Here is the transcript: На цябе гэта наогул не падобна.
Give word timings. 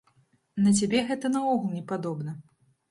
На 0.67 0.73
цябе 0.79 1.03
гэта 1.11 1.33
наогул 1.37 1.71
не 1.79 1.87
падобна. 1.95 2.31